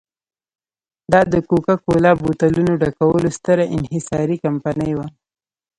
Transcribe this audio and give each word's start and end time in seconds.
دا 1.11 1.21
د 1.33 1.35
کوکا 1.47 1.75
کولا 1.85 2.11
بوتلونو 2.21 2.73
ډکولو 2.81 3.29
ستره 3.37 3.63
انحصاري 3.75 4.37
کمپنۍ 4.45 4.91
وه. 4.97 5.07